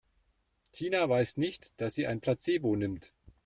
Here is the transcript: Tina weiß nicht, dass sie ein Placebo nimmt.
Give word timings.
Tina 0.71 1.07
weiß 1.07 1.37
nicht, 1.37 1.79
dass 1.79 1.93
sie 1.93 2.07
ein 2.07 2.21
Placebo 2.21 2.75
nimmt. 2.75 3.13